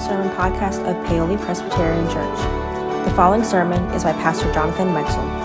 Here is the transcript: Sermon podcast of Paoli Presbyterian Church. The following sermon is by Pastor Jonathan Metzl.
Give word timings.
Sermon 0.00 0.30
podcast 0.30 0.80
of 0.88 0.96
Paoli 1.06 1.36
Presbyterian 1.36 2.08
Church. 2.08 2.38
The 3.06 3.12
following 3.14 3.44
sermon 3.44 3.82
is 3.92 4.02
by 4.02 4.14
Pastor 4.14 4.50
Jonathan 4.50 4.88
Metzl. 4.88 5.39